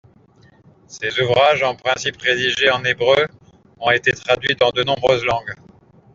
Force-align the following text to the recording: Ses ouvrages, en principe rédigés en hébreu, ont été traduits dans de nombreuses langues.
Ses 0.87 1.19
ouvrages, 1.21 1.61
en 1.61 1.75
principe 1.75 2.17
rédigés 2.19 2.71
en 2.71 2.83
hébreu, 2.83 3.27
ont 3.77 3.91
été 3.91 4.11
traduits 4.13 4.55
dans 4.59 4.71
de 4.71 4.81
nombreuses 4.83 5.23
langues. 5.25 5.53